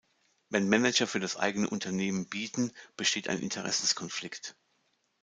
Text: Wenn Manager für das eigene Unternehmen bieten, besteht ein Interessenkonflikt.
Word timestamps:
Wenn 0.49 0.67
Manager 0.67 1.05
für 1.05 1.19
das 1.19 1.37
eigene 1.37 1.69
Unternehmen 1.69 2.27
bieten, 2.27 2.71
besteht 2.97 3.27
ein 3.29 3.39
Interessenkonflikt. 3.39 4.55